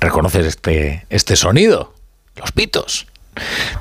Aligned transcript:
¿Reconoces 0.00 0.46
este, 0.46 1.06
este 1.10 1.36
sonido? 1.36 1.92
Los 2.36 2.52
pitos. 2.52 3.06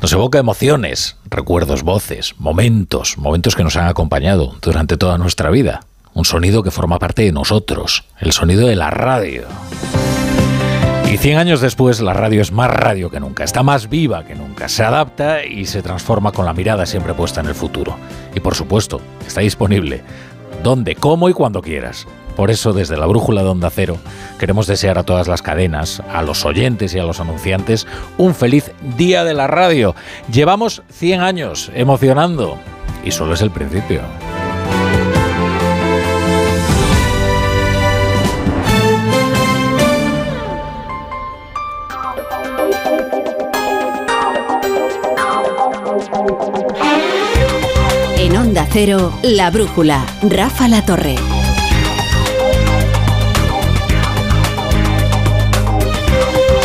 Nos 0.02 0.12
evoca 0.14 0.40
emociones, 0.40 1.16
recuerdos, 1.30 1.84
voces, 1.84 2.36
momentos, 2.38 3.18
momentos 3.18 3.56
que 3.56 3.64
nos 3.64 3.76
han 3.78 3.88
acompañado 3.88 4.56
durante 4.62 4.98
toda 4.98 5.18
nuestra 5.18 5.50
vida. 5.50 5.82
Un 6.14 6.26
sonido 6.26 6.64
que 6.64 6.72
forma 6.72 7.00
parte 7.00 7.24
de 7.24 7.32
nosotros, 7.32 8.06
el 8.20 8.32
sonido 8.32 8.68
de 8.68 8.76
la 8.76 8.90
radio. 8.90 9.44
Y 11.12 11.18
100 11.18 11.38
años 11.38 11.62
después, 11.62 12.02
la 12.02 12.14
radio 12.14 12.42
es 12.42 12.52
más 12.52 12.70
radio 12.70 13.10
que 13.10 13.20
nunca, 13.20 13.44
está 13.44 13.64
más 13.64 13.88
viva 13.88 14.26
que 14.26 14.36
nunca, 14.36 14.68
se 14.68 14.84
adapta 14.84 15.46
y 15.46 15.66
se 15.66 15.82
transforma 15.82 16.32
con 16.32 16.46
la 16.46 16.54
mirada 16.54 16.86
siempre 16.86 17.14
puesta 17.14 17.40
en 17.40 17.48
el 17.48 17.56
futuro. 17.56 17.96
Y 18.36 18.40
por 18.40 18.56
supuesto, 18.56 19.00
está 19.26 19.42
disponible 19.42 20.04
donde, 20.64 20.96
cómo 20.96 21.30
y 21.30 21.34
cuando 21.34 21.62
quieras. 21.62 22.08
Por 22.38 22.52
eso, 22.52 22.72
desde 22.72 22.98
la 22.98 23.08
Brújula 23.08 23.42
de 23.42 23.50
Onda 23.50 23.72
Cero, 23.72 23.98
queremos 24.38 24.68
desear 24.68 25.00
a 25.00 25.04
todas 25.04 25.28
las 25.28 25.42
cadenas, 25.42 26.04
a 26.14 26.22
los 26.22 26.46
oyentes 26.46 26.94
y 26.94 27.00
a 27.00 27.04
los 27.04 27.20
anunciantes 27.20 27.88
un 28.20 28.36
feliz 28.36 28.72
Día 28.96 29.24
de 29.24 29.34
la 29.34 29.48
Radio. 29.48 29.96
Llevamos 30.32 30.84
100 30.92 31.22
años 31.22 31.72
emocionando 31.74 32.60
y 33.04 33.10
solo 33.10 33.34
es 33.34 33.42
el 33.42 33.50
principio. 33.50 34.02
En 48.20 48.38
Onda 48.38 48.68
Cero, 48.72 49.12
La 49.24 49.50
Brújula, 49.50 50.06
Rafa 50.22 50.68
La 50.68 50.86
Torre. 50.86 51.16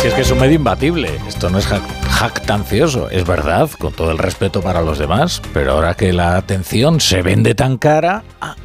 Es 0.03 0.13
que 0.13 0.21
es 0.21 0.31
un 0.31 0.39
medio 0.39 0.55
imbatible, 0.55 1.09
esto 1.27 1.49
no 1.49 1.57
es 1.57 1.67
jac- 1.67 1.81
jactancioso, 2.09 3.09
es 3.09 3.25
verdad, 3.25 3.69
con 3.79 3.93
todo 3.93 4.11
el 4.11 4.17
respeto 4.17 4.61
para 4.61 4.81
los 4.81 4.99
demás, 4.99 5.41
pero 5.53 5.71
ahora 5.73 5.93
que 5.95 6.11
la 6.11 6.35
atención 6.35 6.99
se 6.99 7.21
vende 7.21 7.55
tan 7.55 7.77
cara, 7.77 8.23
ah, 8.41 8.55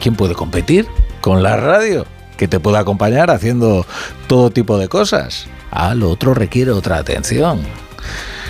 ¿quién 0.00 0.14
puede 0.14 0.34
competir 0.34 0.86
con 1.20 1.42
la 1.42 1.56
radio? 1.56 2.06
Que 2.36 2.46
te 2.46 2.60
pueda 2.60 2.78
acompañar 2.78 3.30
haciendo 3.30 3.84
todo 4.28 4.50
tipo 4.50 4.78
de 4.78 4.88
cosas. 4.88 5.46
Ah, 5.72 5.94
lo 5.96 6.10
otro 6.10 6.32
requiere 6.32 6.70
otra 6.70 6.96
atención. 6.98 7.60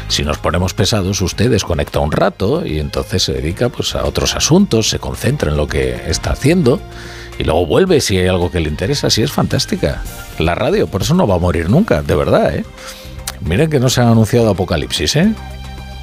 Si 0.09 0.23
nos 0.23 0.37
ponemos 0.39 0.75
pesados, 0.75 1.21
usted 1.23 1.51
desconecta 1.51 1.99
un 1.99 2.13
rato 2.13 2.65
y 2.65 2.79
entonces 2.79 3.23
se 3.23 3.33
dedica 3.33 3.71
pues, 3.71 3.95
a 3.95 4.05
otros 4.05 4.37
asuntos, 4.37 4.91
se 4.91 4.99
concentra 4.99 5.51
en 5.51 5.57
lo 5.57 5.67
que 5.67 6.03
está 6.09 6.33
haciendo 6.33 6.79
y 7.39 7.45
luego 7.45 7.67
vuelve 7.67 8.01
si 8.01 8.19
hay 8.19 8.27
algo 8.27 8.51
que 8.51 8.61
le 8.61 8.69
interesa. 8.69 9.11
Sí, 9.11 9.23
es 9.23 9.33
fantástica. 9.33 10.03
La 10.39 10.55
radio, 10.55 10.87
por 10.89 11.03
eso 11.03 11.15
no 11.15 11.27
va 11.27 11.37
a 11.37 11.39
morir 11.39 11.71
nunca, 11.71 12.03
de 12.03 12.15
verdad, 12.15 12.55
¿eh? 12.55 12.65
Miren 13.41 13.71
que 13.71 13.79
no 13.79 13.89
se 13.89 14.01
han 14.01 14.09
anunciado 14.09 14.51
apocalipsis, 14.51 15.17
¿eh? 15.17 15.33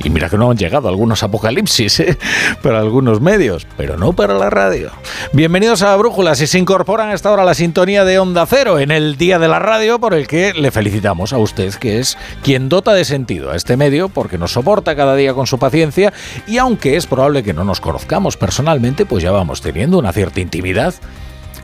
Y 0.04 0.10
mira 0.10 0.30
que 0.30 0.38
no 0.38 0.52
han 0.52 0.58
llegado 0.58 0.88
algunos 0.88 1.24
apocalipsis, 1.24 2.00
¿eh? 2.02 2.18
Para 2.62 2.80
algunos 2.80 3.22
medios, 3.22 3.66
pero 3.76 3.98
no 3.98 4.14
para 4.14 4.34
la 4.34 4.50
radio. 4.50 4.92
Bienvenidos 5.34 5.82
a 5.82 5.88
la 5.88 5.96
Brújula. 5.98 6.36
Si 6.36 6.48
se 6.48 6.60
incorporan 6.60 7.10
a 7.10 7.14
esta 7.14 7.32
hora 7.32 7.44
a 7.44 7.46
la 7.46 7.54
sintonía 7.54 8.06
de 8.06 8.20
Onda 8.20 8.46
Cero 8.46 8.80
en 8.80 8.92
el 8.92 9.18
Día 9.18 9.40
de 9.40 9.48
la 9.48 9.60
Radio, 9.60 10.00
por 10.00 10.14
el 10.14 10.28
que 10.28 10.54
le 10.54 10.72
felicitamos 10.72 11.34
a 11.34 11.38
usted, 11.38 11.74
que 11.76 12.00
es 12.00 12.18
quien 12.44 12.70
dota 12.70 12.94
de 12.94 13.04
sentido 13.04 13.52
a 13.52 13.56
este 13.56 13.78
medio, 13.78 14.10
porque 14.10 14.38
nos 14.38 14.52
soporta 14.54 14.96
cada 14.96 15.16
día 15.16 15.34
con 15.34 15.48
su 15.48 15.58
paciencia, 15.58 16.14
y 16.48 16.58
aunque 16.58 16.96
es 16.96 17.08
probable 17.08 17.44
que 17.44 17.54
no 17.54 17.64
nos 17.64 17.82
conozcamos 17.82 18.38
personalmente, 18.38 19.06
pues 19.06 19.24
ya 19.24 19.32
vamos 19.32 19.62
teniendo 19.62 19.98
una 19.98 20.14
cierta 20.14 20.40
intimidad. 20.40 20.94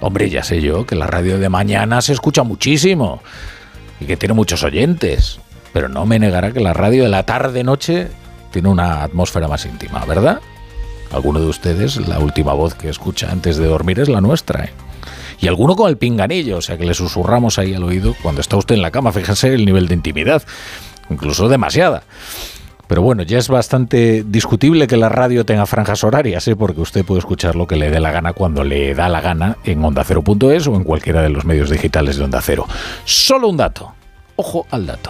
Hombre, 0.01 0.31
ya 0.31 0.43
sé 0.43 0.61
yo 0.61 0.85
que 0.85 0.95
la 0.95 1.05
radio 1.05 1.37
de 1.37 1.47
mañana 1.47 2.01
se 2.01 2.13
escucha 2.13 2.41
muchísimo 2.41 3.21
y 3.99 4.05
que 4.05 4.17
tiene 4.17 4.33
muchos 4.33 4.63
oyentes, 4.63 5.39
pero 5.73 5.89
no 5.89 6.07
me 6.07 6.17
negará 6.17 6.51
que 6.51 6.59
la 6.59 6.73
radio 6.73 7.03
de 7.03 7.09
la 7.09 7.23
tarde-noche 7.23 8.07
tiene 8.51 8.67
una 8.67 9.03
atmósfera 9.03 9.47
más 9.47 9.63
íntima, 9.65 10.03
¿verdad? 10.05 10.41
Alguno 11.11 11.39
de 11.39 11.45
ustedes, 11.45 12.07
la 12.07 12.19
última 12.19 12.53
voz 12.53 12.73
que 12.73 12.89
escucha 12.89 13.31
antes 13.31 13.57
de 13.57 13.67
dormir 13.67 13.99
es 13.99 14.09
la 14.09 14.21
nuestra, 14.21 14.65
¿eh? 14.65 14.73
Y 15.39 15.47
alguno 15.47 15.75
con 15.75 15.89
el 15.89 15.97
pinganillo, 15.97 16.57
o 16.57 16.61
sea 16.61 16.77
que 16.77 16.85
le 16.85 16.93
susurramos 16.93 17.59
ahí 17.59 17.73
al 17.73 17.83
oído 17.83 18.15
cuando 18.21 18.41
está 18.41 18.57
usted 18.57 18.75
en 18.75 18.81
la 18.81 18.91
cama, 18.91 19.11
fíjese 19.11 19.53
el 19.53 19.65
nivel 19.65 19.87
de 19.87 19.95
intimidad, 19.95 20.43
incluso 21.09 21.47
demasiada. 21.47 22.03
Pero 22.91 23.03
bueno, 23.03 23.23
ya 23.23 23.37
es 23.37 23.47
bastante 23.47 24.21
discutible 24.27 24.85
que 24.85 24.97
la 24.97 25.07
radio 25.07 25.45
tenga 25.45 25.65
franjas 25.65 26.03
horarias, 26.03 26.45
¿eh? 26.49 26.57
porque 26.57 26.81
usted 26.81 27.05
puede 27.05 27.19
escuchar 27.19 27.55
lo 27.55 27.65
que 27.65 27.77
le 27.77 27.89
dé 27.89 28.01
la 28.01 28.11
gana 28.11 28.33
cuando 28.33 28.65
le 28.65 28.93
da 28.93 29.07
la 29.07 29.21
gana 29.21 29.55
en 29.63 29.81
ondacero.es 29.81 30.67
o 30.67 30.75
en 30.75 30.83
cualquiera 30.83 31.21
de 31.21 31.29
los 31.29 31.45
medios 31.45 31.69
digitales 31.69 32.17
de 32.17 32.25
Onda 32.25 32.41
Cero. 32.41 32.67
Solo 33.05 33.47
un 33.47 33.55
dato. 33.55 33.93
Ojo 34.35 34.67
al 34.71 34.87
dato. 34.87 35.09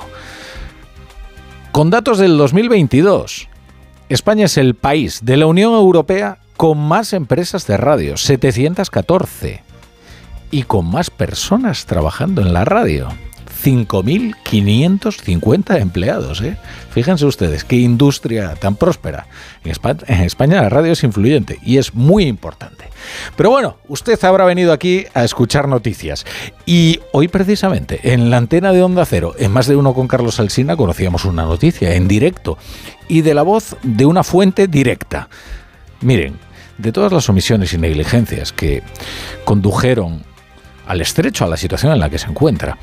Con 1.72 1.90
datos 1.90 2.19
del 2.19 2.38
2022, 2.38 3.50
España 4.09 4.46
es 4.46 4.58
el 4.58 4.75
país 4.75 5.22
de 5.24 5.38
la 5.38 5.48
Unión 5.48 5.74
Europea 5.74 6.38
con 6.58 6.78
más 6.78 7.13
empresas 7.13 7.66
de 7.66 7.78
radio, 7.78 8.16
714, 8.16 9.63
y 10.52 10.63
con 10.63 10.86
más 10.86 11.09
personas 11.09 11.88
trabajando 11.88 12.44
en 12.44 12.53
la 12.53 12.63
radio. 12.63 13.08
5.550 13.63 15.79
empleados. 15.79 16.41
¿eh? 16.41 16.57
Fíjense 16.91 17.25
ustedes, 17.25 17.63
qué 17.63 17.77
industria 17.77 18.55
tan 18.55 18.75
próspera. 18.75 19.27
En 19.63 19.72
España, 19.72 19.99
en 20.07 20.22
España 20.22 20.61
la 20.61 20.69
radio 20.69 20.94
es 20.94 21.03
influyente 21.03 21.59
y 21.63 21.77
es 21.77 21.94
muy 21.94 22.25
importante. 22.25 22.85
Pero 23.35 23.50
bueno, 23.50 23.77
usted 23.88 24.23
habrá 24.23 24.45
venido 24.45 24.73
aquí 24.73 25.05
a 25.13 25.23
escuchar 25.23 25.67
noticias. 25.67 26.25
Y 26.66 27.00
hoy 27.13 27.27
precisamente, 27.27 28.13
en 28.13 28.29
la 28.29 28.38
antena 28.38 28.73
de 28.73 28.83
Onda 28.83 29.05
Cero, 29.05 29.33
en 29.38 29.51
más 29.51 29.67
de 29.67 29.75
uno 29.75 29.94
con 29.94 30.07
Carlos 30.07 30.39
Alsina, 30.39 30.75
conocíamos 30.75 31.25
una 31.25 31.44
noticia 31.44 31.95
en 31.95 32.07
directo 32.07 32.57
y 33.07 33.21
de 33.21 33.33
la 33.33 33.44
voz 33.44 33.75
de 33.83 34.05
una 34.05 34.23
fuente 34.23 34.67
directa. 34.67 35.29
Miren, 36.01 36.35
de 36.77 36.91
todas 36.91 37.11
las 37.11 37.29
omisiones 37.29 37.73
y 37.73 37.77
negligencias 37.77 38.51
que 38.51 38.81
condujeron 39.45 40.23
al 40.88 41.02
estrecho 41.02 41.46
a 41.46 41.47
la 41.47 41.58
situación 41.58 41.92
en 41.94 42.00
la 42.00 42.09
que 42.09 42.18
se 42.18 42.28
encuentra. 42.28 42.78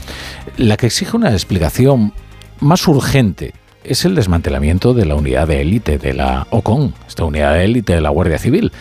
La 0.57 0.77
que 0.77 0.87
exige 0.87 1.17
una 1.17 1.33
explicación 1.33 2.13
más 2.61 2.87
urgente 2.89 3.53
es 3.85 4.05
el 4.05 4.15
desmantelamiento 4.15 4.95
de 4.95 5.07
la 5.07 5.15
unidad 5.15 5.49
de 5.49 5.61
élite 5.63 5.99
de 5.99 6.15
la 6.15 6.47
OCON, 6.51 6.95
esta 7.07 7.25
unidad 7.25 7.55
de 7.55 7.65
élite 7.65 7.95
de 7.95 8.01
la 8.01 8.11
Guardia 8.11 8.39
Civil. 8.39 8.73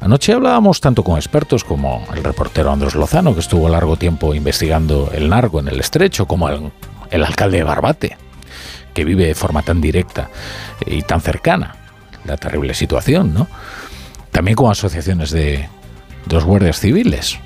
Anoche 0.00 0.32
hablábamos 0.32 0.80
tanto 0.80 1.04
con 1.04 1.16
expertos 1.16 1.64
como 1.64 2.04
el 2.14 2.24
reportero 2.24 2.72
Andrés 2.72 2.94
Lozano, 2.94 3.34
que 3.34 3.40
estuvo 3.40 3.68
largo 3.68 3.96
tiempo 3.96 4.34
investigando 4.34 5.10
el 5.14 5.28
narco 5.28 5.60
en 5.60 5.68
el 5.68 5.78
estrecho, 5.78 6.26
como 6.26 6.48
el, 6.48 7.24
alcalde 7.24 7.58
de 7.58 7.64
Barbate, 7.64 8.16
que 8.94 9.04
vive 9.04 9.26
de 9.26 9.34
forma 9.34 9.62
tan 9.62 9.80
directa 9.80 10.28
y 10.86 11.02
tan 11.02 11.20
cercana 11.20 11.76
la 12.24 12.36
terrible 12.36 12.74
situación, 12.74 13.32
¿no? 13.32 13.46
También 14.32 14.56
con 14.56 14.70
asociaciones 14.70 15.30
de 15.30 15.68
dos 16.26 16.44
guardias 16.44 16.80
civiles, 16.80 17.38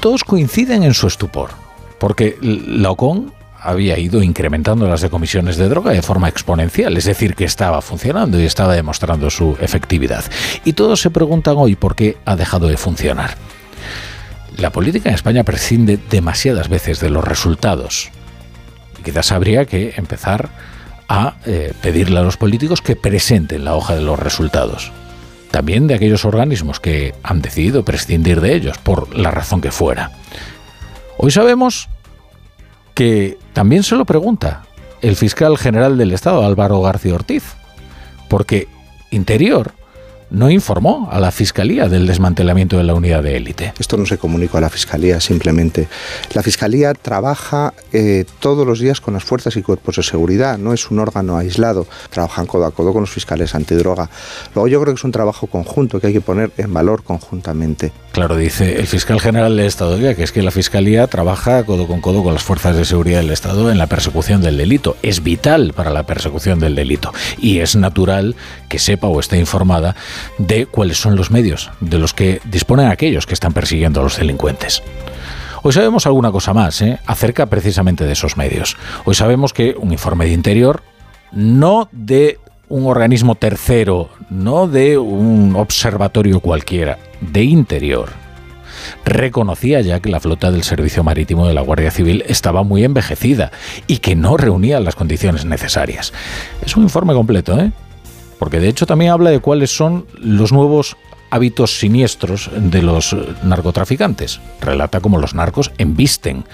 todos 0.00 0.24
coinciden 0.24 0.82
en 0.82 0.94
su 0.94 1.06
estupor, 1.06 1.50
porque 1.98 2.36
la 2.40 2.90
OCON 2.90 3.32
había 3.62 3.98
ido 3.98 4.22
incrementando 4.22 4.88
las 4.88 5.02
decomisiones 5.02 5.56
de 5.56 5.68
droga 5.68 5.92
de 5.92 6.02
forma 6.02 6.28
exponencial, 6.28 6.96
es 6.96 7.04
decir, 7.04 7.34
que 7.34 7.44
estaba 7.44 7.82
funcionando 7.82 8.40
y 8.40 8.44
estaba 8.44 8.74
demostrando 8.74 9.28
su 9.30 9.56
efectividad. 9.60 10.24
Y 10.64 10.72
todos 10.72 11.00
se 11.00 11.10
preguntan 11.10 11.56
hoy 11.58 11.76
por 11.76 11.94
qué 11.94 12.16
ha 12.24 12.36
dejado 12.36 12.68
de 12.68 12.76
funcionar. 12.76 13.36
La 14.56 14.70
política 14.70 15.10
en 15.10 15.14
España 15.14 15.44
prescinde 15.44 15.98
demasiadas 16.10 16.68
veces 16.68 17.00
de 17.00 17.10
los 17.10 17.24
resultados. 17.24 18.10
Y 18.98 19.02
quizás 19.02 19.32
habría 19.32 19.66
que 19.66 19.94
empezar 19.96 20.48
a 21.08 21.34
eh, 21.44 21.72
pedirle 21.82 22.18
a 22.18 22.22
los 22.22 22.36
políticos 22.36 22.80
que 22.80 22.96
presenten 22.96 23.64
la 23.64 23.74
hoja 23.74 23.94
de 23.94 24.02
los 24.02 24.18
resultados 24.18 24.92
también 25.50 25.86
de 25.86 25.94
aquellos 25.94 26.24
organismos 26.24 26.80
que 26.80 27.14
han 27.22 27.42
decidido 27.42 27.84
prescindir 27.84 28.40
de 28.40 28.54
ellos 28.54 28.78
por 28.78 29.16
la 29.16 29.30
razón 29.30 29.60
que 29.60 29.70
fuera. 29.70 30.12
Hoy 31.16 31.30
sabemos 31.30 31.88
que 32.94 33.38
también 33.52 33.82
se 33.82 33.96
lo 33.96 34.04
pregunta 34.04 34.62
el 35.02 35.16
fiscal 35.16 35.56
general 35.58 35.96
del 35.98 36.12
Estado, 36.12 36.44
Álvaro 36.44 36.80
García 36.82 37.14
Ortiz, 37.14 37.44
porque 38.28 38.68
Interior 39.10 39.72
no 40.30 40.50
informó 40.50 41.08
a 41.10 41.20
la 41.20 41.30
Fiscalía 41.30 41.88
del 41.88 42.06
desmantelamiento 42.06 42.76
de 42.76 42.84
la 42.84 42.94
unidad 42.94 43.22
de 43.22 43.36
élite. 43.36 43.74
Esto 43.78 43.96
no 43.96 44.06
se 44.06 44.18
comunicó 44.18 44.58
a 44.58 44.60
la 44.60 44.70
Fiscalía 44.70 45.20
simplemente. 45.20 45.88
La 46.34 46.42
Fiscalía 46.42 46.94
trabaja 46.94 47.74
eh, 47.92 48.24
todos 48.38 48.66
los 48.66 48.78
días 48.78 49.00
con 49.00 49.14
las 49.14 49.24
fuerzas 49.24 49.56
y 49.56 49.62
cuerpos 49.62 49.96
de 49.96 50.02
seguridad, 50.02 50.58
no 50.58 50.72
es 50.72 50.90
un 50.90 50.98
órgano 50.98 51.36
aislado, 51.36 51.86
trabajan 52.10 52.46
codo 52.46 52.66
a 52.66 52.70
codo 52.70 52.92
con 52.92 53.02
los 53.02 53.10
fiscales 53.10 53.54
antidroga. 53.54 54.08
Luego 54.54 54.68
yo 54.68 54.80
creo 54.80 54.94
que 54.94 54.98
es 54.98 55.04
un 55.04 55.12
trabajo 55.12 55.46
conjunto 55.46 56.00
que 56.00 56.08
hay 56.08 56.12
que 56.12 56.20
poner 56.20 56.52
en 56.56 56.72
valor 56.72 57.02
conjuntamente. 57.02 57.92
Claro, 58.12 58.36
dice 58.36 58.80
el 58.80 58.88
fiscal 58.88 59.20
general 59.20 59.56
del 59.56 59.66
Estado, 59.66 59.94
oiga, 59.94 60.16
que 60.16 60.24
es 60.24 60.32
que 60.32 60.42
la 60.42 60.50
Fiscalía 60.50 61.06
trabaja 61.06 61.62
codo 61.62 61.86
con 61.86 62.00
codo 62.00 62.24
con 62.24 62.34
las 62.34 62.42
fuerzas 62.42 62.74
de 62.74 62.84
seguridad 62.84 63.20
del 63.20 63.30
Estado 63.30 63.70
en 63.70 63.78
la 63.78 63.86
persecución 63.86 64.42
del 64.42 64.56
delito. 64.56 64.96
Es 65.02 65.22
vital 65.22 65.72
para 65.74 65.90
la 65.90 66.02
persecución 66.02 66.58
del 66.58 66.74
delito. 66.74 67.12
Y 67.38 67.60
es 67.60 67.76
natural 67.76 68.34
que 68.68 68.80
sepa 68.80 69.06
o 69.06 69.20
esté 69.20 69.38
informada 69.38 69.94
de 70.38 70.66
cuáles 70.66 70.98
son 70.98 71.14
los 71.14 71.30
medios 71.30 71.70
de 71.78 71.98
los 71.98 72.12
que 72.12 72.40
disponen 72.46 72.88
aquellos 72.88 73.26
que 73.26 73.34
están 73.34 73.52
persiguiendo 73.52 74.00
a 74.00 74.02
los 74.02 74.16
delincuentes. 74.16 74.82
Hoy 75.62 75.72
sabemos 75.72 76.04
alguna 76.06 76.32
cosa 76.32 76.52
más 76.52 76.82
¿eh? 76.82 76.98
acerca 77.06 77.46
precisamente 77.46 78.04
de 78.04 78.12
esos 78.12 78.36
medios. 78.36 78.76
Hoy 79.04 79.14
sabemos 79.14 79.52
que 79.52 79.76
un 79.78 79.92
informe 79.92 80.24
de 80.24 80.32
interior, 80.32 80.82
no 81.30 81.88
de 81.92 82.40
un 82.70 82.86
organismo 82.86 83.34
tercero, 83.34 84.08
no 84.30 84.68
de 84.68 84.96
un 84.96 85.56
observatorio 85.56 86.38
cualquiera, 86.38 86.98
de 87.20 87.42
interior, 87.42 88.10
reconocía 89.04 89.80
ya 89.80 89.98
que 89.98 90.08
la 90.08 90.20
flota 90.20 90.52
del 90.52 90.62
Servicio 90.62 91.02
Marítimo 91.02 91.46
de 91.48 91.52
la 91.52 91.62
Guardia 91.62 91.90
Civil 91.90 92.24
estaba 92.28 92.62
muy 92.62 92.84
envejecida 92.84 93.50
y 93.88 93.98
que 93.98 94.14
no 94.14 94.36
reunía 94.36 94.78
las 94.78 94.94
condiciones 94.94 95.44
necesarias. 95.44 96.12
Es 96.64 96.76
un 96.76 96.84
informe 96.84 97.12
completo, 97.12 97.58
¿eh? 97.58 97.72
Porque 98.38 98.60
de 98.60 98.68
hecho 98.68 98.86
también 98.86 99.10
habla 99.10 99.30
de 99.30 99.40
cuáles 99.40 99.76
son 99.76 100.06
los 100.18 100.52
nuevos 100.52 100.96
hábitos 101.30 101.78
siniestros 101.78 102.50
de 102.56 102.82
los 102.82 103.16
narcotraficantes. 103.42 104.40
Relata 104.60 105.00
cómo 105.00 105.18
los 105.18 105.34
narcos 105.34 105.72
embisten 105.76 106.44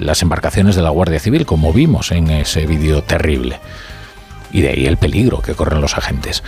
las 0.00 0.22
embarcaciones 0.22 0.74
de 0.74 0.82
la 0.82 0.90
Guardia 0.90 1.20
Civil, 1.20 1.46
como 1.46 1.72
vimos 1.72 2.10
en 2.10 2.30
ese 2.30 2.66
vídeo 2.66 3.02
terrible. 3.02 3.60
Y 4.52 4.62
de 4.62 4.70
ahí 4.70 4.86
el 4.86 4.96
peligro 4.96 5.40
que 5.42 5.54
corren 5.54 5.80
los 5.80 5.96
agentes. 5.96 6.42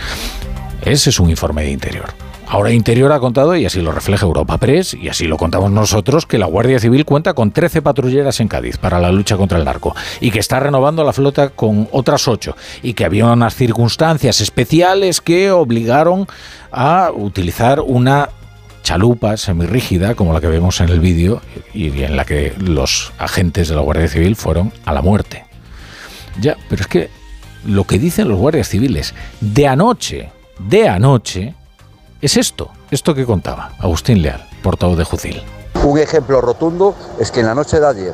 Ese 0.81 1.09
es 1.09 1.19
un 1.19 1.29
informe 1.29 1.63
de 1.63 1.71
interior. 1.71 2.13
Ahora 2.51 2.71
Interior 2.71 3.11
ha 3.11 3.19
contado, 3.19 3.55
y 3.55 3.67
así 3.67 3.79
lo 3.79 3.91
refleja 3.91 4.25
Europa 4.25 4.57
Press, 4.57 4.95
y 4.95 5.07
así 5.07 5.27
lo 5.27 5.37
contamos 5.37 5.69
nosotros, 5.69 6.25
que 6.25 6.39
la 6.39 6.47
Guardia 6.47 6.79
Civil 6.79 7.05
cuenta 7.05 7.35
con 7.35 7.51
13 7.51 7.83
patrulleras 7.83 8.39
en 8.39 8.47
Cádiz 8.47 8.77
para 8.77 8.99
la 8.99 9.11
lucha 9.11 9.37
contra 9.37 9.59
el 9.59 9.65
narco, 9.65 9.95
y 10.19 10.31
que 10.31 10.39
está 10.39 10.59
renovando 10.59 11.03
la 11.03 11.13
flota 11.13 11.49
con 11.49 11.87
otras 11.91 12.27
8, 12.27 12.55
y 12.81 12.93
que 12.95 13.05
había 13.05 13.27
unas 13.27 13.53
circunstancias 13.53 14.41
especiales 14.41 15.21
que 15.21 15.51
obligaron 15.51 16.25
a 16.71 17.11
utilizar 17.13 17.81
una 17.81 18.29
chalupa 18.81 19.37
semirrígida, 19.37 20.15
como 20.15 20.33
la 20.33 20.41
que 20.41 20.47
vemos 20.47 20.81
en 20.81 20.89
el 20.89 20.99
vídeo, 20.99 21.43
y 21.71 22.01
en 22.01 22.17
la 22.17 22.25
que 22.25 22.55
los 22.59 23.13
agentes 23.19 23.69
de 23.69 23.75
la 23.75 23.81
Guardia 23.81 24.07
Civil 24.07 24.35
fueron 24.35 24.73
a 24.85 24.93
la 24.93 25.03
muerte. 25.03 25.45
Ya, 26.41 26.57
pero 26.67 26.81
es 26.81 26.87
que 26.87 27.18
lo 27.65 27.85
que 27.85 27.99
dicen 27.99 28.27
los 28.27 28.37
guardias 28.37 28.67
civiles 28.67 29.13
de 29.41 29.67
anoche, 29.67 30.31
de 30.59 30.89
anoche, 30.89 31.55
es 32.21 32.37
esto, 32.37 32.69
esto 32.91 33.15
que 33.15 33.25
contaba 33.25 33.71
Agustín 33.79 34.21
Leal, 34.21 34.45
portavoz 34.61 34.97
de 34.97 35.03
Jucil. 35.03 35.41
Un 35.83 35.97
ejemplo 35.97 36.41
rotundo 36.41 36.95
es 37.19 37.31
que 37.31 37.39
en 37.39 37.45
la 37.45 37.55
noche 37.55 37.79
de 37.79 37.87
ayer, 37.87 38.13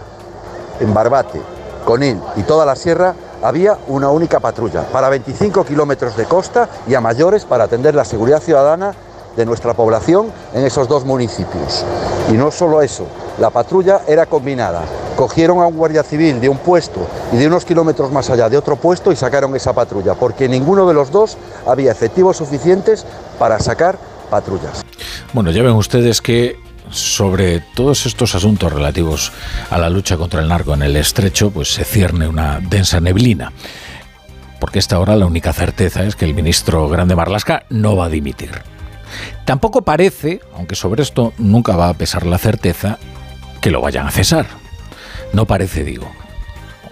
en 0.79 0.93
Barbate, 0.93 1.41
Conil 1.85 2.19
y 2.35 2.43
toda 2.43 2.65
la 2.65 2.75
sierra, 2.75 3.15
había 3.41 3.77
una 3.87 4.09
única 4.09 4.39
patrulla 4.39 4.83
para 4.83 5.09
25 5.09 5.65
kilómetros 5.65 6.17
de 6.17 6.25
costa 6.25 6.69
y 6.87 6.95
a 6.95 7.01
mayores 7.01 7.45
para 7.45 7.65
atender 7.65 7.93
la 7.93 8.05
seguridad 8.05 8.41
ciudadana 8.41 8.93
de 9.35 9.45
nuestra 9.45 9.73
población 9.73 10.27
en 10.53 10.65
esos 10.65 10.87
dos 10.87 11.05
municipios. 11.05 11.85
Y 12.29 12.33
no 12.33 12.51
solo 12.51 12.81
eso, 12.81 13.07
la 13.39 13.49
patrulla 13.49 14.01
era 14.07 14.25
combinada. 14.25 14.83
Cogieron 15.15 15.59
a 15.59 15.67
un 15.67 15.77
guardia 15.77 16.03
civil 16.03 16.39
de 16.41 16.49
un 16.49 16.57
puesto 16.57 17.07
y 17.31 17.37
de 17.37 17.47
unos 17.47 17.65
kilómetros 17.65 18.11
más 18.11 18.29
allá 18.29 18.49
de 18.49 18.57
otro 18.57 18.75
puesto 18.75 19.11
y 19.11 19.15
sacaron 19.15 19.55
esa 19.55 19.73
patrulla, 19.73 20.15
porque 20.15 20.49
ninguno 20.49 20.87
de 20.87 20.93
los 20.93 21.11
dos 21.11 21.37
había 21.65 21.91
efectivos 21.91 22.37
suficientes 22.37 23.05
para 23.39 23.59
sacar 23.59 23.97
patrullas. 24.29 24.83
Bueno, 25.33 25.51
ya 25.51 25.63
ven 25.63 25.73
ustedes 25.73 26.21
que 26.21 26.57
sobre 26.89 27.61
todos 27.75 28.05
estos 28.05 28.35
asuntos 28.35 28.71
relativos 28.71 29.31
a 29.69 29.77
la 29.77 29.89
lucha 29.89 30.17
contra 30.17 30.41
el 30.41 30.47
narco 30.47 30.73
en 30.73 30.83
el 30.83 30.95
estrecho, 30.95 31.51
pues 31.51 31.73
se 31.73 31.83
cierne 31.83 32.27
una 32.27 32.59
densa 32.59 32.99
neblina. 32.99 33.51
Porque 34.59 34.79
esta 34.79 34.99
hora 34.99 35.15
la 35.15 35.25
única 35.25 35.53
certeza 35.53 36.03
es 36.03 36.15
que 36.15 36.25
el 36.25 36.33
ministro 36.33 36.87
Grande 36.87 37.15
Marlasca 37.15 37.63
no 37.69 37.95
va 37.95 38.05
a 38.05 38.09
dimitir. 38.09 38.74
Tampoco 39.45 39.83
parece, 39.83 40.39
aunque 40.55 40.75
sobre 40.75 41.03
esto 41.03 41.33
nunca 41.37 41.75
va 41.75 41.89
a 41.89 41.93
pesar 41.93 42.25
la 42.25 42.37
certeza, 42.37 42.97
que 43.61 43.71
lo 43.71 43.81
vayan 43.81 44.07
a 44.07 44.11
cesar. 44.11 44.45
No 45.33 45.45
parece, 45.45 45.83
digo. 45.83 46.07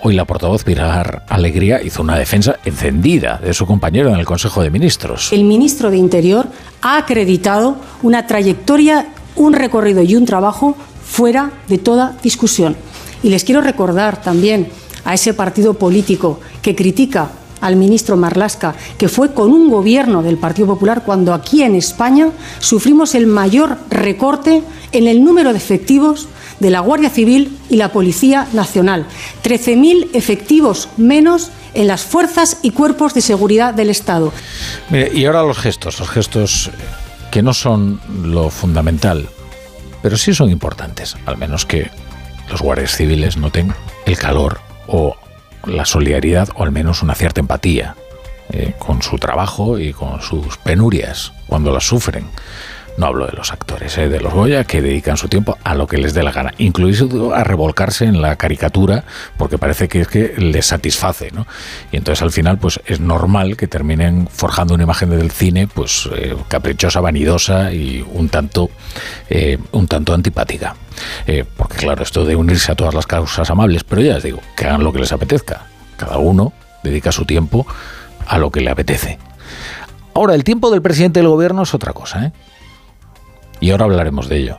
Hoy 0.06 0.16
la 0.16 0.26
portavoz 0.26 0.66
Pilar 0.66 1.26
Alegría 1.30 1.82
hizo 1.82 2.02
una 2.02 2.18
defensa 2.18 2.58
encendida 2.66 3.38
de 3.38 3.54
su 3.54 3.66
compañero 3.66 4.10
en 4.10 4.20
el 4.20 4.26
Consejo 4.26 4.62
de 4.62 4.70
Ministros. 4.70 5.32
El 5.32 5.46
ministro 5.46 5.90
de 5.92 5.98
Interior 5.98 6.48
ha 6.82 6.98
acreditado 6.98 7.78
una 8.02 8.28
trayectoria, 8.28 9.08
un 9.36 9.54
recorrido 9.54 10.02
y 10.02 10.16
un 10.16 10.26
trabajo 10.26 10.76
fuera 11.06 11.52
de 11.70 11.78
toda 11.78 12.18
discusión. 12.22 12.76
Y 13.24 13.30
les 13.30 13.46
quiero 13.46 13.62
recordar 13.62 14.22
también 14.22 14.68
a 15.06 15.14
ese 15.14 15.34
partido 15.34 15.76
político 15.76 16.42
que 16.62 16.76
critica 16.76 17.30
al 17.64 17.78
ministro 17.78 18.18
Marlasca, 18.18 18.76
que 18.98 19.10
fue 19.10 19.34
con 19.34 19.52
un 19.52 19.70
gobierno 19.70 20.22
del 20.22 20.38
Partido 20.38 20.68
Popular 20.68 21.04
cuando 21.06 21.34
aquí 21.34 21.64
en 21.64 21.76
España 21.76 22.30
sufrimos 22.60 23.16
el 23.16 23.26
mayor 23.26 23.78
recorte 23.90 24.62
en 24.92 25.08
el 25.08 25.24
número 25.24 25.52
de 25.52 25.58
efectivos 25.58 26.28
de 26.60 26.70
la 26.70 26.82
Guardia 26.82 27.10
Civil 27.10 27.58
y 27.70 27.78
la 27.78 27.92
Policía 27.92 28.48
Nacional. 28.54 29.06
13.000 29.44 30.10
efectivos 30.14 30.90
menos 30.98 31.52
en 31.74 31.88
las 31.88 32.04
fuerzas 32.04 32.58
y 32.62 32.72
cuerpos 32.72 33.14
de 33.14 33.22
seguridad 33.22 33.74
del 33.74 33.90
Estado. 33.90 34.32
y 34.92 35.26
ahora 35.26 35.44
los 35.44 35.58
gestos, 35.58 36.00
los 36.00 36.10
gestos 36.10 36.70
que 37.32 37.42
no 37.42 37.54
son 37.54 38.00
lo 38.24 38.50
fundamental, 38.50 39.28
pero 40.02 40.18
sí 40.18 40.34
son 40.34 40.52
importantes, 40.52 41.16
al 41.26 41.38
menos 41.38 41.66
que 41.66 41.90
los 42.50 42.62
guardias 42.62 42.96
civiles 42.96 43.38
noten 43.38 43.74
el 44.06 44.18
calor 44.18 44.60
o 44.88 45.16
la 45.66 45.86
solidaridad 45.86 46.50
o 46.56 46.64
al 46.64 46.72
menos 46.72 47.02
una 47.02 47.16
cierta 47.16 47.40
empatía 47.40 47.96
eh, 48.52 48.74
con 48.78 49.02
su 49.02 49.18
trabajo 49.18 49.80
y 49.80 49.94
con 49.94 50.22
sus 50.22 50.58
penurias 50.58 51.34
cuando 51.48 51.72
las 51.72 51.86
sufren. 51.86 52.26
No 52.96 53.08
hablo 53.08 53.26
de 53.26 53.32
los 53.32 53.52
actores, 53.52 53.98
eh, 53.98 54.08
de 54.08 54.20
los 54.20 54.34
Goya, 54.34 54.66
que 54.66 54.82
dedican 54.82 55.18
su 55.18 55.28
tiempo 55.28 55.58
a 55.64 55.74
lo 55.74 55.88
que 55.88 55.98
les 55.98 56.14
dé 56.14 56.22
la 56.22 56.32
gana, 56.32 56.54
incluso 56.60 57.34
a 57.34 57.44
revolcarse 57.44 58.06
en 58.06 58.22
la 58.22 58.36
caricatura, 58.36 59.04
porque 59.38 59.58
parece 59.58 59.88
que 59.88 60.02
es 60.02 60.08
que 60.08 60.36
les 60.38 60.68
satisface, 60.68 61.32
¿no? 61.32 61.48
Y 61.92 61.98
entonces 61.98 62.22
al 62.22 62.32
final, 62.32 62.60
pues 62.60 62.80
es 62.86 63.00
normal 63.00 63.58
que 63.58 63.68
terminen 63.68 64.28
forjando 64.28 64.76
una 64.76 64.84
imagen 64.84 65.10
del 65.10 65.32
cine, 65.32 65.68
pues 65.68 66.08
eh, 66.16 66.36
caprichosa, 66.48 67.02
vanidosa 67.02 67.74
y 67.74 68.06
un 68.14 68.30
tanto, 68.30 68.70
eh, 69.30 69.58
un 69.72 69.88
tanto 69.88 70.14
antipática. 70.14 70.76
porque 71.58 71.78
claro, 71.78 72.04
esto 72.04 72.24
de 72.24 72.36
unirse 72.36 72.72
a 72.72 72.76
todas 72.76 72.94
las 72.94 73.08
causas 73.08 73.50
amables, 73.50 73.84
pero 73.84 74.02
ya 74.02 74.16
les 74.16 74.24
digo, 74.24 74.40
que 74.56 74.66
hagan 74.66 74.84
lo 74.84 74.94
que 74.94 75.00
les 75.00 75.12
apetezca. 75.12 75.66
Cada 75.98 76.18
uno 76.18 76.54
dedica 76.84 77.12
su 77.12 77.26
tiempo 77.26 77.66
a 78.28 78.38
lo 78.38 78.52
que 78.52 78.62
le 78.62 78.70
apetece. 78.70 79.18
Ahora, 80.14 80.36
el 80.36 80.44
tiempo 80.44 80.70
del 80.70 80.82
presidente 80.82 81.20
del 81.20 81.30
gobierno 81.30 81.64
es 81.64 81.74
otra 81.74 81.94
cosa, 81.94 82.26
¿eh? 82.26 82.32
Y 83.64 83.72
ahora 83.72 83.86
hablaremos 83.86 84.28
de 84.28 84.40
ello. 84.40 84.58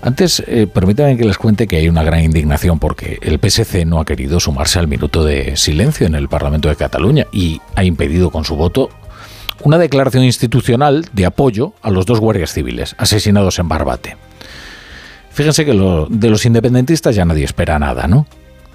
Antes, 0.00 0.40
eh, 0.46 0.68
permítanme 0.72 1.16
que 1.16 1.24
les 1.24 1.38
cuente 1.38 1.66
que 1.66 1.74
hay 1.74 1.88
una 1.88 2.04
gran 2.04 2.22
indignación 2.22 2.78
porque 2.78 3.18
el 3.20 3.40
PSC 3.40 3.84
no 3.84 3.98
ha 3.98 4.04
querido 4.04 4.38
sumarse 4.38 4.78
al 4.78 4.86
minuto 4.86 5.24
de 5.24 5.56
silencio 5.56 6.06
en 6.06 6.14
el 6.14 6.28
Parlamento 6.28 6.68
de 6.68 6.76
Cataluña 6.76 7.26
y 7.32 7.60
ha 7.74 7.82
impedido 7.82 8.30
con 8.30 8.44
su 8.44 8.54
voto 8.54 8.90
una 9.64 9.76
declaración 9.76 10.22
institucional 10.22 11.08
de 11.14 11.26
apoyo 11.26 11.72
a 11.82 11.90
los 11.90 12.06
dos 12.06 12.20
guardias 12.20 12.52
civiles 12.52 12.94
asesinados 12.96 13.58
en 13.58 13.68
Barbate. 13.68 14.16
Fíjense 15.32 15.64
que 15.64 15.72
de 15.72 16.30
los 16.30 16.46
independentistas 16.46 17.16
ya 17.16 17.24
nadie 17.24 17.44
espera 17.44 17.80
nada, 17.80 18.06
¿no? 18.06 18.28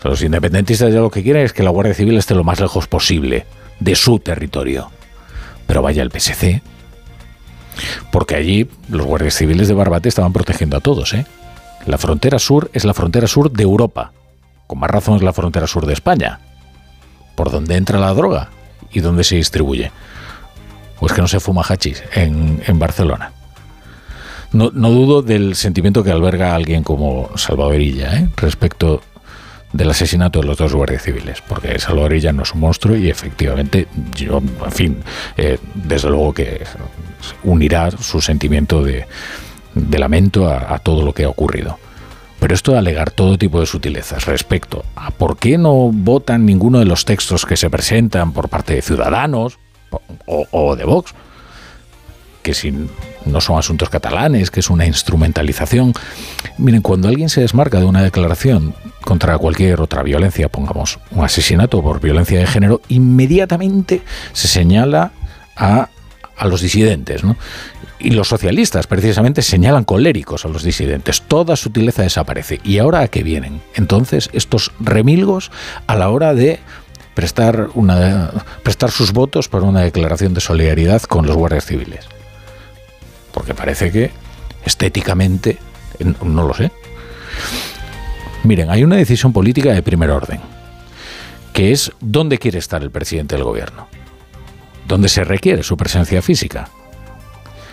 Los 0.03 0.21
independentistas 0.23 0.93
ya 0.93 0.99
lo 0.99 1.09
que 1.09 1.23
quieren 1.23 1.45
es 1.45 1.53
que 1.53 1.63
la 1.63 1.69
Guardia 1.69 1.93
Civil 1.93 2.17
esté 2.17 2.35
lo 2.35 2.43
más 2.43 2.59
lejos 2.59 2.87
posible 2.87 3.45
de 3.79 3.95
su 3.95 4.19
territorio. 4.19 4.91
Pero 5.67 5.81
vaya 5.81 6.03
el 6.03 6.11
PSC, 6.11 6.61
porque 8.11 8.35
allí 8.35 8.69
los 8.89 9.05
guardias 9.05 9.35
civiles 9.35 9.67
de 9.67 9.73
Barbate 9.73 10.09
estaban 10.09 10.33
protegiendo 10.33 10.77
a 10.77 10.81
todos. 10.81 11.13
¿eh? 11.13 11.25
La 11.85 11.97
frontera 11.97 12.39
sur 12.39 12.69
es 12.73 12.85
la 12.85 12.93
frontera 12.93 13.27
sur 13.27 13.51
de 13.51 13.63
Europa. 13.63 14.11
Con 14.67 14.79
más 14.79 14.89
razón 14.89 15.15
es 15.15 15.23
la 15.23 15.33
frontera 15.33 15.67
sur 15.67 15.85
de 15.85 15.93
España. 15.93 16.39
Por 17.35 17.51
donde 17.51 17.75
entra 17.75 17.99
la 17.99 18.13
droga 18.13 18.49
y 18.91 18.99
donde 18.99 19.23
se 19.23 19.35
distribuye. 19.35 19.91
Pues 20.99 21.13
que 21.13 21.21
no 21.21 21.27
se 21.27 21.39
fuma 21.39 21.63
hachís 21.63 22.03
en, 22.13 22.61
Barcelona. 22.77 23.31
No, 24.51 24.69
dudo 24.69 25.21
del 25.21 25.55
sentimiento 25.55 26.03
que 26.03 26.11
alberga 26.11 26.53
alguien 26.53 26.83
como 26.83 27.29
Salvadorilla 27.35 28.17
¿eh? 28.17 28.29
respecto 28.35 29.01
del 29.73 29.89
asesinato 29.89 30.41
de 30.41 30.47
los 30.47 30.57
dos 30.57 30.73
guardias 30.73 31.03
civiles, 31.03 31.41
porque 31.47 31.79
Salvadorilla 31.79 32.33
no 32.33 32.43
es 32.43 32.53
un 32.53 32.61
monstruo 32.61 32.95
y 32.95 33.09
efectivamente 33.09 33.87
yo, 34.15 34.41
en 34.65 34.71
fin, 34.71 34.97
eh, 35.37 35.57
desde 35.73 36.09
luego 36.09 36.33
que 36.33 36.63
unirá 37.43 37.91
su 37.91 38.21
sentimiento 38.21 38.83
de, 38.83 39.05
lamento 39.97 40.49
a, 40.49 40.79
todo 40.79 41.03
lo 41.03 41.13
que 41.13 41.23
ha 41.23 41.29
ocurrido. 41.29 41.77
Pero 42.39 42.55
esto 42.55 42.71
de 42.71 42.79
alegar 42.79 43.11
todo 43.11 43.37
tipo 43.37 43.59
de 43.59 43.67
sutilezas 43.67 44.25
respecto 44.25 44.83
a 44.95 45.11
por 45.11 45.37
qué 45.37 45.59
no 45.59 45.91
votan 45.93 46.45
ninguno 46.45 46.79
de 46.79 46.85
los 46.85 47.05
textos 47.05 47.45
que 47.45 47.55
se 47.55 47.69
presentan 47.69 48.33
por 48.33 48.49
parte 48.49 48.73
de 48.73 48.81
Ciudadanos 48.81 49.59
o, 50.25 50.75
de 50.75 50.83
Vox, 50.83 51.13
que 52.41 52.53
si 52.53 52.73
no 53.25 53.41
son 53.41 53.57
asuntos 53.57 53.89
catalanes, 53.89 54.51
que 54.51 54.59
es 54.59 54.69
una 54.69 54.85
instrumentalización. 54.85 55.93
Miren, 56.57 56.81
cuando 56.81 57.07
alguien 57.07 57.29
se 57.29 57.41
desmarca 57.41 57.79
de 57.79 57.85
una 57.85 58.01
declaración 58.01 58.73
contra 59.03 59.37
cualquier 59.37 59.81
otra 59.81 60.03
violencia, 60.03 60.49
pongamos 60.49 60.99
un 61.11 61.23
asesinato 61.23 61.81
por 61.81 62.01
violencia 62.01 62.39
de 62.39 62.47
género, 62.47 62.81
inmediatamente 62.87 64.01
se 64.33 64.47
señala 64.47 65.11
a 65.55 65.89
a 66.41 66.47
los 66.47 66.61
disidentes, 66.61 67.23
¿no? 67.23 67.37
Y 67.99 68.11
los 68.11 68.29
socialistas 68.29 68.87
precisamente 68.87 69.43
señalan 69.43 69.83
coléricos 69.83 70.43
a 70.43 70.47
los 70.47 70.63
disidentes. 70.63 71.21
Toda 71.21 71.55
sutileza 71.55 72.01
desaparece. 72.01 72.59
¿Y 72.63 72.79
ahora 72.79 73.01
a 73.01 73.07
qué 73.09 73.21
vienen? 73.21 73.61
Entonces, 73.75 74.27
estos 74.33 74.71
remilgos 74.79 75.51
a 75.85 75.95
la 75.95 76.09
hora 76.09 76.33
de 76.33 76.59
prestar, 77.13 77.67
una, 77.75 78.31
prestar 78.63 78.89
sus 78.89 79.13
votos 79.13 79.49
para 79.49 79.65
una 79.65 79.81
declaración 79.81 80.33
de 80.33 80.41
solidaridad 80.41 81.03
con 81.03 81.27
los 81.27 81.35
guardias 81.35 81.67
civiles. 81.67 82.07
Porque 83.33 83.53
parece 83.53 83.91
que 83.91 84.11
estéticamente, 84.65 85.57
no 86.23 86.47
lo 86.47 86.53
sé. 86.53 86.71
Miren, 88.43 88.69
hay 88.69 88.83
una 88.83 88.95
decisión 88.95 89.33
política 89.33 89.71
de 89.71 89.83
primer 89.83 90.09
orden, 90.09 90.39
que 91.53 91.71
es 91.71 91.91
dónde 91.99 92.37
quiere 92.37 92.59
estar 92.59 92.81
el 92.81 92.91
presidente 92.91 93.35
del 93.35 93.43
gobierno, 93.43 93.87
dónde 94.87 95.09
se 95.09 95.23
requiere 95.23 95.63
su 95.63 95.77
presencia 95.77 96.21
física. 96.21 96.69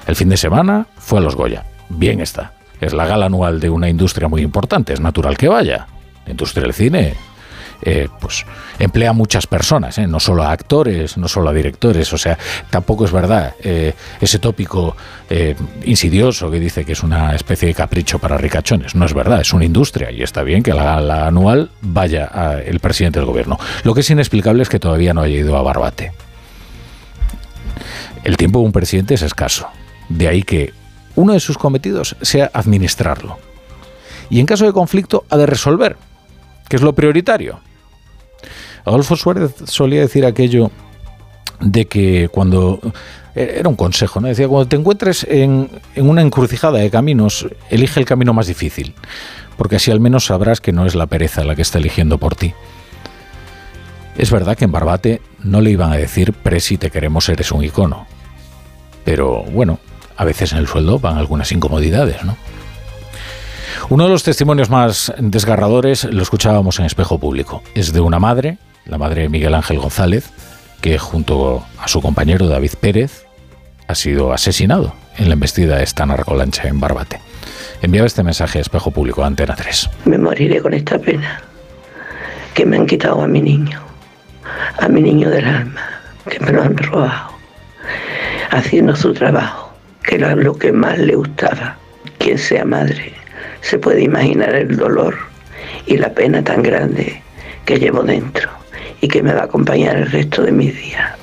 El 0.07 0.17
fin 0.17 0.29
de 0.29 0.37
semana 0.37 0.87
fue 0.99 1.19
a 1.19 1.23
los 1.23 1.37
Goya. 1.37 1.65
Bien 1.89 2.21
está. 2.21 2.55
Es 2.81 2.93
la 2.93 3.07
gala 3.07 3.27
anual 3.27 3.61
de 3.61 3.71
una 3.71 3.89
industria 3.89 4.29
muy 4.29 4.43
importante, 4.43 4.93
es 4.93 5.01
natural 5.01 5.37
que 5.37 5.49
vaya. 5.49 5.87
Industria 6.27 6.63
del 6.63 6.75
cine 6.75 7.15
eh, 7.83 8.09
pues 8.21 8.45
emplea 8.79 9.11
a 9.11 9.13
muchas 9.13 9.47
personas, 9.47 9.99
¿eh? 9.99 10.07
no 10.07 10.21
solo 10.21 10.43
a 10.43 10.53
actores, 10.53 11.17
no 11.17 11.29
solo 11.29 11.51
a 11.51 11.53
directores. 11.53 12.13
O 12.13 12.19
sea, 12.19 12.39
tampoco 12.71 13.05
es 13.05 13.13
verdad 13.13 13.55
eh, 13.63 13.95
ese 14.21 14.39
tópico 14.39 14.97
insidioso 15.85 16.51
que 16.51 16.59
dice 16.59 16.87
que 16.87 16.93
es 16.93 17.03
una 17.03 17.35
especie 17.35 17.69
de 17.69 17.75
capricho 17.75 18.19
para 18.19 18.39
ricachones. 18.39 18.95
No 18.95 19.05
es 19.05 19.13
verdad, 19.13 19.43
es 19.43 19.53
una 19.53 19.67
industria 19.67 20.11
y 20.11 20.23
está 20.23 20.43
bien 20.43 20.63
que 20.63 20.73
la, 20.73 21.01
la 21.03 21.27
anual 21.27 21.71
vaya 21.83 22.31
a 22.33 22.63
el 22.63 22.81
presidente 22.81 23.19
del 23.19 23.27
gobierno. 23.27 23.59
Lo 23.85 23.93
que 23.93 24.01
es 24.01 24.09
inexplicable 24.09 24.63
es 24.63 24.71
que 24.71 24.81
todavía 24.81 25.13
no 25.13 25.21
haya 25.21 25.37
ido 25.37 25.57
a 25.57 25.63
Barbate. 25.63 26.13
El 28.25 28.37
tiempo 28.39 28.61
de 28.61 28.67
un 28.67 28.73
presidente 28.73 29.15
es 29.15 29.23
escaso. 29.23 29.69
De 30.09 30.29
ahí 30.29 30.43
que 30.43 30.73
uno 31.15 31.33
de 31.33 31.41
sus 31.41 31.59
cometidos 31.59 32.17
sea 32.23 32.51
administrarlo. 32.53 33.39
Y 34.31 34.41
en 34.41 34.47
caso 34.47 34.65
de 34.67 34.73
conflicto 34.73 35.25
ha 35.31 35.37
de 35.37 35.47
resolver, 35.47 35.97
que 36.69 36.77
es 36.77 36.83
lo 36.83 36.95
prioritario. 36.95 37.61
Adolfo 38.89 39.17
Suárez 39.17 39.55
solía 39.65 40.01
decir 40.01 40.25
aquello 40.25 40.71
de 41.61 41.87
que 41.87 42.29
cuando 42.31 42.81
era 43.35 43.69
un 43.69 43.77
consejo, 43.77 44.21
¿no? 44.21 44.29
Decía, 44.29 44.49
cuando 44.49 44.69
te 44.69 44.77
encuentres 44.77 45.25
en, 45.29 45.71
en, 45.95 46.09
una 46.09 46.23
encrucijada 46.23 46.79
de 46.79 46.91
caminos, 46.91 47.47
elige 47.71 48.01
el 48.01 48.07
camino 48.07 48.33
más 48.33 48.47
difícil, 48.47 48.95
porque 49.57 49.77
así 49.77 49.91
al 49.91 50.01
menos 50.01 50.27
sabrás 50.27 50.61
que 50.61 50.73
no 50.73 50.87
es 50.87 50.95
la 50.95 51.07
pereza 51.07 51.45
la 51.45 51.55
que 51.55 51.63
está 51.63 51.79
eligiendo 51.79 52.19
por 52.19 52.35
ti. 52.35 52.55
Es 54.17 54.33
verdad 54.33 54.57
que 54.57 54.65
en 54.65 54.73
Barbate 54.73 55.23
no 55.45 55.61
le 55.61 55.71
iban 55.71 55.93
a 55.93 55.97
decir, 55.97 56.33
Presi, 56.33 56.77
te 56.77 56.91
queremos, 56.91 57.29
eres 57.29 57.53
un 57.53 57.63
icono. 57.63 58.07
Pero 59.05 59.45
bueno, 59.45 59.79
a 60.17 60.25
veces 60.25 60.53
en 60.53 60.59
el 60.59 60.67
sueldo 60.67 60.99
van 60.99 61.17
algunas 61.17 61.53
incomodidades, 61.53 62.25
¿no? 62.25 62.37
Uno 63.91 64.05
de 64.05 64.11
los 64.11 64.25
testimonios 64.25 64.71
más 64.71 65.13
desgarradores 65.19 66.05
lo 66.05 66.23
escuchábamos 66.23 66.81
en 66.81 66.87
Espejo 66.87 67.19
Público. 67.19 67.63
Es 67.75 67.93
de 67.93 68.01
una 68.01 68.19
madre 68.19 68.59
la 68.89 68.99
madre 68.99 69.23
de 69.23 69.29
Miguel 69.29 69.55
Ángel 69.55 69.79
González, 69.79 70.31
que 70.81 70.99
junto 70.99 71.65
a 71.79 71.89
su 71.89 72.01
compañero 72.01 72.49
David 72.49 72.73
Pérez 72.81 73.27
ha 73.87 73.95
sido 73.95 74.33
asesinado 74.33 74.95
en 75.19 75.29
la 75.29 75.35
embestida 75.35 75.77
de 75.77 75.85
esta 75.85 76.07
narcolancha 76.07 76.69
en 76.69 76.81
Barbate. 76.81 77.21
Enviaba 77.83 78.07
este 78.07 78.23
mensaje 78.23 78.59
a 78.59 78.63
Espejo 78.63 78.91
Público, 78.91 79.25
Antena 79.25 79.55
3. 79.55 79.91
Me 80.07 80.19
moriré 80.19 80.61
con 80.61 80.75
esta 80.75 80.99
pena, 80.99 81.43
que 82.55 82.65
me 82.67 82.77
han 82.77 82.87
quitado 82.87 83.23
a 83.23 83.29
mi 83.29 83.41
niño, 83.41 83.81
a 84.79 84.89
mi 84.89 85.03
niño 85.03 85.31
del 85.31 85.47
alma, 85.47 86.01
que 86.29 86.41
me 86.41 86.53
lo 86.53 86.63
han 86.63 86.77
robado, 86.77 87.33
haciendo 88.51 88.97
su 88.97 89.13
trabajo, 89.13 89.73
que 90.03 90.17
era 90.17 90.35
lo 90.35 90.55
que 90.55 90.73
más 90.73 90.99
le 90.99 91.15
gustaba. 91.15 91.77
Quien 92.19 92.39
sea 92.39 92.65
madre 92.65 93.13
se 93.61 93.79
puede 93.79 94.03
imaginar 94.03 94.55
el 94.55 94.77
dolor 94.77 95.17
y 95.87 95.97
la 95.97 96.13
pena 96.13 96.43
tan 96.43 96.63
grande 96.63 97.23
que 97.65 97.79
llevo 97.79 98.03
dentro 98.03 98.58
y 99.01 99.09
que 99.09 99.23
me 99.23 99.33
va 99.33 99.43
a 99.43 99.45
acompañar 99.45 99.97
el 99.97 100.11
resto 100.11 100.43
de 100.43 100.53
mis 100.53 100.75
días. 100.77 101.19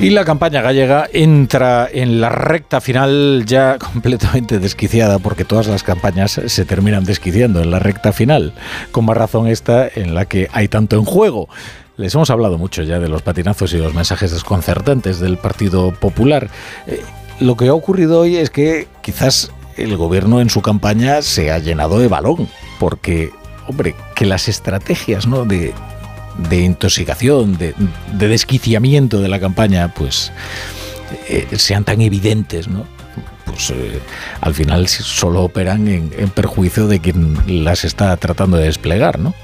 Y 0.00 0.10
la 0.10 0.24
campaña 0.24 0.62
gallega 0.62 1.08
entra 1.12 1.88
en 1.92 2.20
la 2.20 2.28
recta 2.28 2.80
final 2.80 3.42
ya 3.46 3.78
completamente 3.92 4.60
desquiciada, 4.60 5.18
porque 5.18 5.44
todas 5.44 5.66
las 5.66 5.82
campañas 5.82 6.40
se 6.46 6.64
terminan 6.64 7.04
desquiciando 7.04 7.60
en 7.60 7.72
la 7.72 7.80
recta 7.80 8.12
final, 8.12 8.52
con 8.92 9.06
más 9.06 9.16
razón 9.16 9.48
esta 9.48 9.88
en 9.88 10.14
la 10.14 10.24
que 10.26 10.48
hay 10.52 10.68
tanto 10.68 10.96
en 10.96 11.04
juego. 11.04 11.48
Les 11.96 12.14
hemos 12.14 12.30
hablado 12.30 12.58
mucho 12.58 12.84
ya 12.84 13.00
de 13.00 13.08
los 13.08 13.22
patinazos 13.22 13.72
y 13.72 13.78
los 13.78 13.92
mensajes 13.92 14.30
desconcertantes 14.30 15.18
del 15.18 15.36
Partido 15.36 15.90
Popular. 15.90 16.48
Eh, 16.86 17.00
lo 17.40 17.56
que 17.56 17.66
ha 17.66 17.74
ocurrido 17.74 18.20
hoy 18.20 18.36
es 18.36 18.50
que 18.50 18.86
quizás 19.02 19.50
el 19.76 19.96
gobierno 19.96 20.40
en 20.40 20.48
su 20.48 20.62
campaña 20.62 21.22
se 21.22 21.50
ha 21.50 21.58
llenado 21.58 21.98
de 21.98 22.06
balón, 22.06 22.48
porque, 22.78 23.32
hombre, 23.66 23.96
que 24.14 24.26
las 24.26 24.46
estrategias 24.46 25.26
¿no? 25.26 25.44
de, 25.44 25.74
de 26.38 26.60
intoxicación, 26.60 27.58
de, 27.58 27.74
desquiciamiento 28.12 29.20
de 29.20 29.28
la 29.28 29.40
campaña, 29.40 29.92
pues 29.94 30.32
eh, 31.28 31.46
sean 31.56 31.84
tan 31.84 32.00
evidentes, 32.00 32.68
¿no? 32.68 32.86
Pues 33.44 33.70
eh, 33.70 34.00
al 34.40 34.54
final 34.54 34.88
solo 34.88 35.42
operan 35.42 35.88
en, 35.88 36.30
perjuicio 36.30 36.86
de 36.86 37.00
quien 37.00 37.64
las 37.64 37.84
está 37.84 38.16
tratando 38.16 38.56
de 38.56 38.66
desplegar, 38.66 39.18
¿no? 39.18 39.34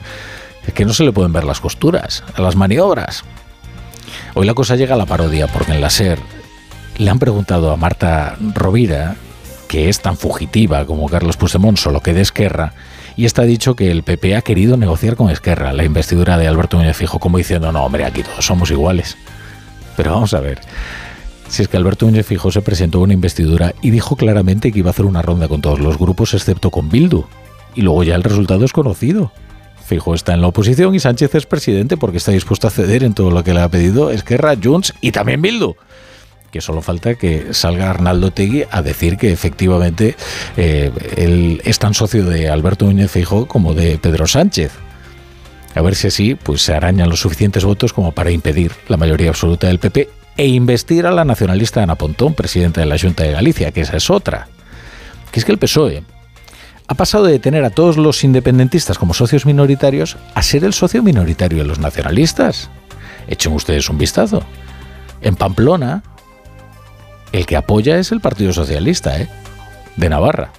Es 0.67 0.73
que 0.73 0.85
no 0.85 0.95
se 0.95 1.05
le 1.05 1.13
pueden 1.13 1.33
ver 1.33 1.45
las 1.45 1.61
costuras, 1.61 2.23
a 2.35 2.41
las 2.41 2.57
maniobras. 2.57 3.25
Hoy 4.35 4.47
la 4.47 4.55
cosa 4.55 4.77
llega 4.77 4.95
a 4.95 4.99
la 4.99 5.07
parodia, 5.07 5.47
porque 5.49 5.73
en 5.73 5.81
la 5.81 5.91
SER 5.91 6.19
le 6.97 7.11
han 7.11 7.19
preguntado 7.19 7.71
a 7.73 7.77
Marta 7.77 8.37
Rovira, 8.55 9.17
que 9.69 9.89
es 9.89 10.01
tan 10.01 10.17
fugitiva 10.17 10.87
como 10.87 11.09
Carlos 11.09 11.37
Puigdemont, 11.37 11.79
solo 11.79 12.01
que 12.01 12.15
de 12.15 12.21
Esquerra, 12.21 12.73
y 13.17 13.25
está 13.25 13.43
dicho 13.43 13.77
que 13.77 13.91
el 13.91 14.03
PP 14.03 14.37
ha 14.37 14.43
querido 14.43 14.77
negociar 14.77 15.17
con 15.17 15.31
Esquerra 15.31 15.73
la 15.73 15.85
investidura 15.85 16.37
de 16.39 16.49
Alberto 16.49 16.77
Núñez 16.77 16.97
Fijo, 16.97 17.19
como 17.19 17.39
diciendo, 17.39 17.71
no, 17.73 17.85
hombre, 17.85 18.05
aquí 18.05 18.23
todos 18.23 18.45
somos 18.45 18.71
iguales. 18.71 19.17
Pero 19.97 20.13
vamos 20.13 20.35
a 20.35 20.41
ver, 20.41 20.61
si 21.49 21.63
es 21.63 21.69
que 21.69 21.77
Alberto 21.77 22.07
Núñez 22.07 22.27
Fijo 22.27 22.51
se 22.51 22.63
presentó 22.63 22.99
a 22.99 23.03
una 23.03 23.15
investidura 23.15 23.75
y 23.83 23.91
dijo 23.91 24.17
claramente 24.17 24.73
que 24.73 24.81
iba 24.81 24.91
a 24.91 24.93
hacer 24.93 25.07
una 25.07 25.23
ronda 25.23 25.49
con 25.49 25.61
todos 25.61 25.81
los 25.81 25.99
grupos 25.99 26.35
excepto 26.35 26.71
con 26.71 26.89
Bildu, 26.89 27.25
y 27.75 27.83
luego 27.83 28.03
ya 28.03 28.17
el 28.17 28.23
resultado 28.23 28.65
es 28.65 28.73
conocido. 28.73 29.33
Fijo 29.85 30.15
está 30.15 30.33
en 30.35 30.41
la 30.41 30.47
oposición 30.47 30.95
y 30.95 31.01
Sánchez 31.01 31.35
es 31.35 31.47
presidente 31.47 31.97
porque 31.97 32.17
está 32.17 32.33
dispuesto 32.33 32.67
a 32.67 32.71
ceder 32.71 33.05
en 33.05 33.13
todo 33.13 33.31
lo 33.31 33.45
que 33.45 33.53
le 33.53 33.61
ha 33.61 33.69
pedido 33.69 34.11
Esquerra, 34.11 34.55
Junts 34.61 34.95
y 35.01 35.13
también 35.13 35.43
Bildu 35.43 35.77
que 36.55 36.61
solo 36.61 36.83
falta 36.83 37.17
que 37.17 37.53
salga 37.53 37.91
Arnaldo 37.91 38.31
Tegui 38.31 38.63
a 38.71 38.81
decir 38.81 39.17
que 39.17 39.33
efectivamente 39.33 40.15
eh, 40.57 40.93
él 41.17 41.61
es 41.65 41.81
tan 41.81 41.95
socio 41.95 42.25
de 42.27 42.49
Alberto 42.49 42.85
Núñez 42.85 43.11
Feijóo 43.11 43.49
como 43.49 43.75
de 43.75 43.99
Pedro 43.99 44.29
Sánchez. 44.29 44.71
A 45.75 45.83
ver 45.83 45.97
si 45.97 46.07
así 46.07 46.37
pues, 46.37 46.63
se 46.63 46.73
arañan 46.73 47.09
los 47.09 47.19
suficientes 47.19 47.65
votos 47.65 47.93
como 47.93 48.13
para 48.13 48.31
impedir 48.31 48.71
la 48.87 48.97
mayoría 48.97 49.31
absoluta 49.31 49.67
del 49.67 49.81
PP 49.81 50.09
e 50.37 50.47
investir 50.47 51.07
a 51.07 51.11
la 51.11 51.25
nacionalista 51.25 51.83
Ana 51.83 51.97
Pontón, 51.97 52.35
presidenta 52.35 52.81
de 52.81 52.87
la 52.87 53.01
Junta 53.01 53.25
de 53.25 53.33
Galicia, 53.33 53.73
que 53.73 53.81
esa 53.81 53.97
es 53.97 54.09
otra. 54.09 54.47
Que 55.33 55.41
es 55.41 55.45
que 55.45 55.51
el 55.51 55.59
PSOE 55.59 56.05
ha 56.87 56.95
pasado 56.95 57.25
de 57.25 57.41
tener 57.41 57.65
a 57.65 57.71
todos 57.71 57.97
los 57.97 58.23
independentistas 58.23 58.97
como 58.97 59.13
socios 59.13 59.45
minoritarios 59.45 60.19
a 60.37 60.43
ser 60.45 60.63
el 60.63 60.73
socio 60.73 61.03
minoritario 61.03 61.59
de 61.59 61.65
los 61.65 61.81
nacionalistas. 61.81 62.71
Echen 63.27 63.55
ustedes 63.55 63.91
un 63.91 63.99
vistazo. 63.99 64.45
En 65.21 65.35
Pamplona, 65.35 66.05
el 67.35 67.47
que 67.47 67.57
apoya 67.57 67.99
es 67.99 68.13
el 68.13 68.21
Partido 68.21 68.53
Socialista, 68.53 69.21
¿eh? 69.21 69.29
De 69.97 70.09
Navarra. 70.09 70.51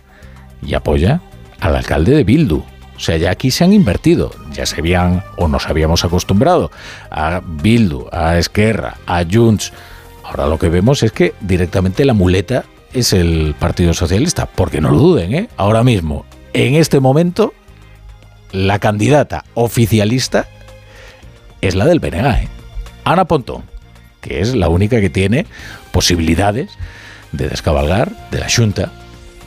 Y 0.61 0.73
apoya 0.73 1.21
al 1.61 1.73
alcalde 1.77 2.13
de 2.13 2.25
Bildu. 2.25 2.57
O 2.57 2.99
sea, 2.99 3.15
ya 3.15 3.31
aquí 3.31 3.49
se 3.49 3.63
han 3.63 3.71
invertido. 3.71 4.31
Ya 4.51 4.65
se 4.65 4.81
habían 4.81 5.23
o 5.37 5.47
nos 5.47 5.67
habíamos 5.67 6.03
acostumbrado 6.03 6.71
a 7.09 7.41
Bildu, 7.45 8.07
a 8.11 8.37
Esquerra, 8.37 8.97
a 9.07 9.23
Junts. 9.23 9.71
Ahora 10.25 10.47
lo 10.47 10.59
que 10.59 10.67
vemos 10.67 11.01
es 11.01 11.13
que 11.13 11.33
directamente 11.39 12.03
la 12.03 12.13
muleta 12.13 12.65
es 12.91 13.13
el 13.13 13.55
Partido 13.57 13.93
Socialista. 13.93 14.45
Porque 14.45 14.81
no 14.81 14.91
lo 14.91 14.97
duden, 14.97 15.33
¿eh? 15.33 15.49
Ahora 15.55 15.81
mismo, 15.81 16.25
en 16.51 16.75
este 16.75 16.99
momento, 16.99 17.53
la 18.51 18.79
candidata 18.79 19.45
oficialista 19.53 20.49
es 21.61 21.73
la 21.73 21.85
del 21.85 22.01
PNG, 22.01 22.25
¿eh? 22.25 22.49
Ana 23.05 23.23
Pontón 23.23 23.74
que 24.25 24.41
es 24.41 24.55
la 24.55 24.69
única 24.69 24.99
que 24.99 25.11
tiene 25.11 25.45
posibilidades 25.91 26.71
de 27.31 27.47
descabalgar 27.47 28.11
de 28.31 28.39
la 28.39 28.47
Junta 28.49 28.91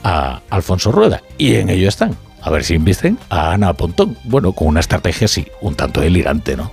a 0.04 0.40
Alfonso 0.50 0.92
Rueda. 0.92 1.20
Y 1.36 1.56
en 1.56 1.68
ello 1.68 1.88
están. 1.88 2.16
A 2.40 2.50
ver 2.50 2.62
si 2.62 2.74
invisten 2.74 3.18
a 3.28 3.52
Ana 3.52 3.72
Pontón. 3.72 4.16
Bueno, 4.22 4.52
con 4.52 4.68
una 4.68 4.78
estrategia 4.78 5.24
así, 5.24 5.48
un 5.60 5.74
tanto 5.74 6.00
delirante, 6.00 6.56
¿no? 6.56 6.70